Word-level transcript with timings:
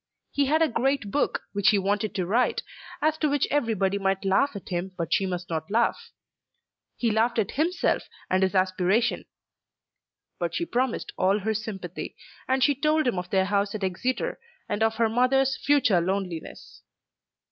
He 0.31 0.47
had 0.47 0.63
a 0.63 0.67
great 0.67 1.11
book 1.11 1.43
which 1.53 1.69
he 1.69 1.77
wanted 1.77 2.15
to 2.15 2.25
write, 2.25 2.63
as 3.03 3.19
to 3.19 3.29
which 3.29 3.47
everybody 3.51 3.99
might 3.99 4.25
laugh 4.25 4.55
at 4.55 4.69
him 4.69 4.91
but 4.97 5.13
she 5.13 5.27
must 5.27 5.47
not 5.51 5.69
laugh. 5.69 6.09
He 6.97 7.11
laughed 7.11 7.37
at 7.37 7.51
himself 7.51 8.09
and 8.27 8.41
his 8.41 8.55
aspiration; 8.55 9.25
but 10.39 10.55
she 10.55 10.65
promised 10.65 11.11
all 11.19 11.37
her 11.41 11.53
sympathy, 11.53 12.15
and 12.47 12.63
she 12.63 12.73
told 12.73 13.05
him 13.07 13.19
of 13.19 13.29
their 13.29 13.45
house 13.45 13.75
at 13.75 13.83
Exeter, 13.83 14.39
and 14.67 14.81
of 14.81 14.95
her 14.95 15.07
mother's 15.07 15.55
future 15.55 16.01
loneliness. 16.01 16.81